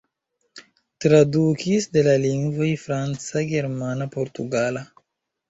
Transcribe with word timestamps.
Tradukis 1.03 1.87
de 1.97 2.03
la 2.07 2.15
lingvoj 2.23 2.71
franca, 2.87 3.45
germana, 3.53 4.09
portugala. 4.19 4.85